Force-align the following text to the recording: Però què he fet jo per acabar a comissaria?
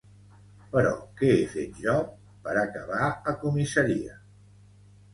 Però 0.71 0.93
què 1.19 1.29
he 1.35 1.43
fet 1.53 1.77
jo 1.85 1.95
per 2.49 2.57
acabar 2.65 3.05
a 3.35 3.39
comissaria? 3.47 4.21